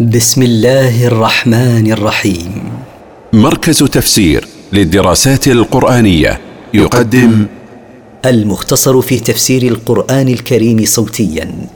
بسم 0.00 0.42
الله 0.42 1.06
الرحمن 1.06 1.92
الرحيم. 1.92 2.72
مركز 3.32 3.78
تفسير 3.78 4.48
للدراسات 4.72 5.48
القرآنية 5.48 6.40
يقدم 6.74 7.46
المختصر 8.24 9.00
في 9.00 9.20
تفسير 9.20 9.62
القرآن 9.62 10.28
الكريم 10.28 10.84
صوتيا. 10.84 11.68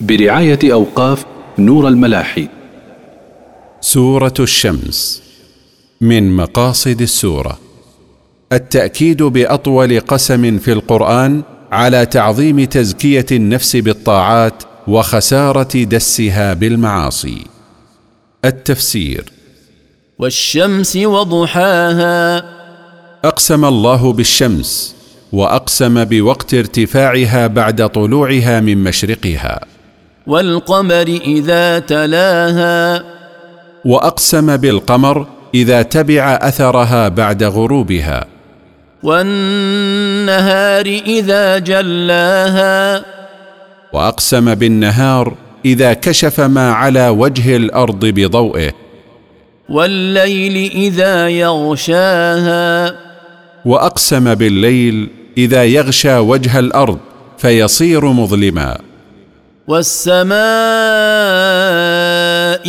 برعاية 0.00 0.58
أوقاف 0.64 1.24
نور 1.58 1.88
الملاحي. 1.88 2.48
سورة 3.80 4.34
الشمس 4.40 5.22
من 6.00 6.36
مقاصد 6.36 7.00
السورة. 7.00 7.58
التأكيد 8.52 9.22
بأطول 9.22 10.00
قسم 10.00 10.58
في 10.58 10.72
القرآن 10.72 11.42
على 11.72 12.06
تعظيم 12.06 12.64
تزكية 12.64 13.26
النفس 13.32 13.76
بالطاعات 13.76 14.62
وخسارة 14.88 15.84
دسها 15.84 16.54
بالمعاصي. 16.54 17.44
التفسير. 18.44 19.24
والشمس 20.18 20.96
وضحاها. 20.96 22.44
أقسم 23.24 23.64
الله 23.64 24.12
بالشمس 24.12 24.94
وأقسم 25.32 26.04
بوقت 26.04 26.54
ارتفاعها 26.54 27.46
بعد 27.46 27.88
طلوعها 27.88 28.60
من 28.60 28.84
مشرقها. 28.84 29.60
والقمر 30.26 31.20
إذا 31.26 31.78
تلاها. 31.78 33.04
وأقسم 33.84 34.56
بالقمر 34.56 35.26
إذا 35.54 35.82
تبع 35.82 36.38
أثرها 36.42 37.08
بعد 37.08 37.44
غروبها. 37.44 38.26
والنهار 39.02 40.86
إذا 40.86 41.58
جلاها. 41.58 43.13
وأقسم 43.94 44.54
بالنهار 44.54 45.34
إذا 45.64 45.92
كشف 45.92 46.40
ما 46.40 46.72
على 46.72 47.08
وجه 47.08 47.56
الأرض 47.56 48.04
بضوئه. 48.04 48.72
والليل 49.68 50.70
إذا 50.70 51.28
يغشاها. 51.28 52.94
وأقسم 53.64 54.34
بالليل 54.34 55.08
إذا 55.38 55.64
يغشى 55.64 56.16
وجه 56.18 56.58
الأرض 56.58 56.98
فيصير 57.38 58.04
مظلما. 58.04 58.78
والسماء 59.68 60.34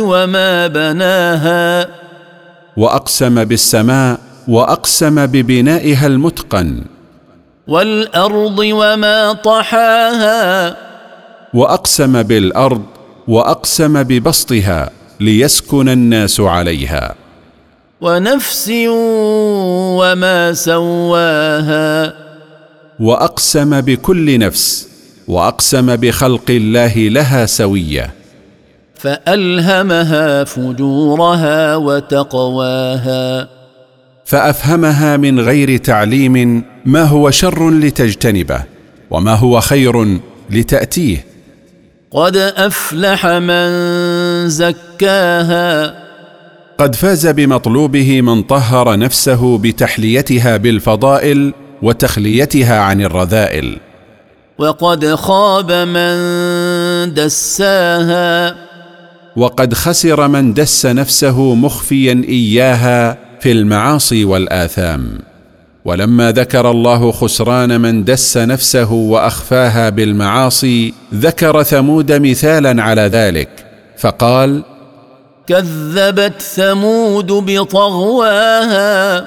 وما 0.00 0.66
بناها. 0.66 1.88
وأقسم 2.76 3.44
بالسماء 3.44 4.18
وأقسم 4.48 5.26
ببنائها 5.26 6.06
المتقن. 6.06 6.84
والأرض 7.68 8.58
وما 8.58 9.32
طحاها. 9.32 10.87
وأقسم 11.54 12.22
بالأرض 12.22 12.82
وأقسم 13.28 14.02
ببسطها 14.02 14.90
ليسكن 15.20 15.88
الناس 15.88 16.40
عليها. 16.40 17.14
ونفس 18.00 18.72
وما 19.98 20.52
سواها. 20.52 22.14
وأقسم 23.00 23.80
بكل 23.80 24.38
نفس 24.38 24.88
وأقسم 25.28 25.96
بخلق 25.96 26.50
الله 26.50 27.08
لها 27.08 27.46
سوية. 27.46 28.14
فألهمها 28.94 30.44
فجورها 30.44 31.76
وتقواها. 31.76 33.48
فأفهمها 34.24 35.16
من 35.16 35.40
غير 35.40 35.76
تعليم 35.76 36.64
ما 36.84 37.02
هو 37.02 37.30
شر 37.30 37.70
لتجتنبه 37.70 38.64
وما 39.10 39.34
هو 39.34 39.60
خير 39.60 40.18
لتأتيه. 40.50 41.27
قد 42.12 42.36
أفلح 42.36 43.26
من 43.26 43.68
زكاها. 44.48 45.94
قد 46.78 46.94
فاز 46.94 47.26
بمطلوبه 47.26 48.20
من 48.20 48.42
طهر 48.42 48.98
نفسه 48.98 49.58
بتحليتها 49.58 50.56
بالفضائل 50.56 51.52
وتخليتها 51.82 52.80
عن 52.80 53.00
الرذائل. 53.00 53.78
وقد 54.58 55.14
خاب 55.14 55.72
من 55.72 57.14
دساها. 57.14 58.54
وقد 59.36 59.74
خسر 59.74 60.28
من 60.28 60.54
دس 60.54 60.86
نفسه 60.86 61.54
مخفيا 61.54 62.22
إياها 62.28 63.18
في 63.40 63.52
المعاصي 63.52 64.24
والآثام. 64.24 65.27
ولما 65.88 66.32
ذكر 66.32 66.70
الله 66.70 67.12
خسران 67.12 67.80
من 67.80 68.04
دس 68.04 68.36
نفسه 68.36 68.92
وأخفاها 68.92 69.88
بالمعاصي 69.88 70.94
ذكر 71.14 71.62
ثمود 71.62 72.12
مثالا 72.12 72.82
على 72.82 73.02
ذلك 73.02 73.48
فقال 73.98 74.62
كذبت 75.46 76.42
ثمود 76.42 77.26
بطغواها. 77.26 79.26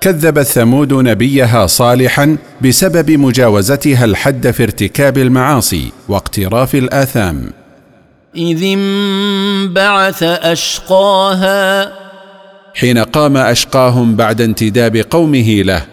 كذبت 0.00 0.46
ثمود 0.46 0.92
نبيها 0.92 1.66
صالحا 1.66 2.36
بسبب 2.60 3.10
مجاوزتها 3.10 4.04
الحد 4.04 4.50
في 4.50 4.62
ارتكاب 4.62 5.18
المعاصي 5.18 5.92
واقتراف 6.08 6.74
الآثام. 6.74 7.50
إذ 8.36 8.62
انبعث 8.62 10.22
أشقاها. 10.22 12.03
حين 12.74 12.98
قام 12.98 13.36
أشقاهم 13.36 14.16
بعد 14.16 14.40
انتداب 14.40 14.96
قومه 14.96 15.62
له. 15.62 15.84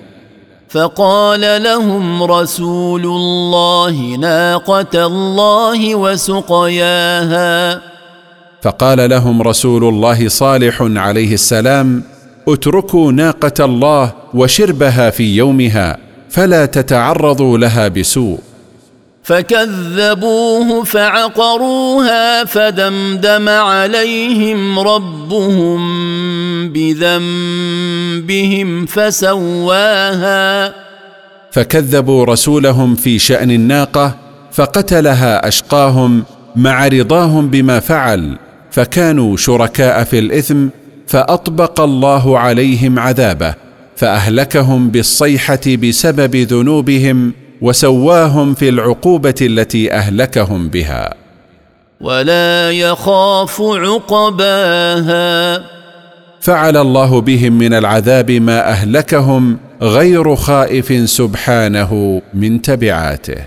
فقال 0.70 1.64
لهم 1.64 2.24
رسول 2.24 3.06
الله 3.06 4.16
ناقة 4.16 5.06
الله 5.06 5.96
وسقياها. 5.96 7.82
فقال 8.62 9.10
لهم 9.10 9.42
رسول 9.42 9.84
الله 9.84 10.28
صالح 10.28 10.82
عليه 10.82 11.34
السلام 11.34 12.04
اتركوا 12.48 13.12
ناقة 13.12 13.66
الله 13.66 14.12
وشربها 14.34 15.10
في 15.10 15.36
يومها 15.36 15.98
فلا 16.30 16.66
تتعرضوا 16.66 17.58
لها 17.58 17.88
بسوء. 17.88 18.40
فكذبوه 19.24 20.84
فعقروها 20.84 22.46
فدمدم 22.46 23.50
عليهم 23.50 24.80
ربهم 24.80 25.82
بذنبهم 26.74 28.06
فسواها. 28.86 30.74
فكذبوا 31.52 32.26
رسولهم 32.26 32.96
في 32.96 33.20
شأن 33.20 33.52
الناقة 33.52 34.16
فقتلها 34.52 35.48
أشقاهم 35.48 36.24
مع 36.56 36.88
رضاهم 36.88 37.50
بما 37.50 37.80
فعل 37.80 38.38
فكانوا 38.72 39.38
شركاء 39.38 40.04
في 40.04 40.20
الإثم 40.20 40.68
فأطبق 41.08 41.82
الله 41.82 42.40
عليهم 42.40 43.00
عذابه 43.00 43.54
فأهلكهم 43.96 44.90
بالصيحة 44.90 45.76
بسبب 45.84 46.36
ذنوبهم 46.36 47.34
وسواهم 47.62 48.54
في 48.54 48.70
العقوبة 48.70 49.36
التي 49.42 49.94
أهلكهم 49.94 50.70
بها. 50.70 51.14
ولا 52.02 52.72
يخاف 52.72 53.62
عقباها. 53.62 55.64
فعل 56.42 56.78
الله 56.78 57.22
بهم 57.22 57.58
من 57.58 57.74
العذاب 57.74 58.32
ما 58.32 58.70
أهلكهم 58.70 59.58
غير 59.82 60.36
خائف 60.36 61.10
سبحانه 61.10 62.22
من 62.34 62.62
تبعاته. 62.62 63.38